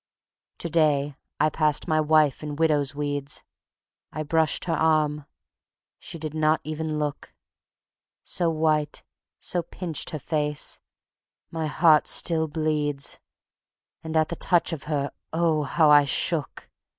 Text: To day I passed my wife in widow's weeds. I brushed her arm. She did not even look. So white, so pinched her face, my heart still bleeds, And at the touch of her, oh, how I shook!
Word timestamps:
To 0.57 0.67
day 0.67 1.15
I 1.39 1.51
passed 1.51 1.87
my 1.87 2.01
wife 2.01 2.41
in 2.41 2.55
widow's 2.55 2.95
weeds. 2.95 3.43
I 4.11 4.23
brushed 4.23 4.65
her 4.65 4.73
arm. 4.73 5.27
She 5.99 6.17
did 6.17 6.33
not 6.33 6.59
even 6.63 6.97
look. 6.97 7.35
So 8.23 8.49
white, 8.49 9.03
so 9.37 9.61
pinched 9.61 10.09
her 10.09 10.17
face, 10.17 10.79
my 11.51 11.67
heart 11.67 12.07
still 12.07 12.47
bleeds, 12.47 13.19
And 14.03 14.17
at 14.17 14.29
the 14.29 14.35
touch 14.35 14.73
of 14.73 14.85
her, 14.85 15.11
oh, 15.33 15.61
how 15.61 15.91
I 15.91 16.05
shook! 16.05 16.71